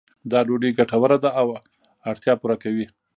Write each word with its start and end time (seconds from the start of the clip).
دا 0.31 0.39
ډوډۍ 0.47 0.71
ګټوره 0.77 1.17
ده 1.23 1.29
او 1.39 1.47
اړتیا 2.09 2.33
پوره 2.39 2.55
کوي. 2.63 2.85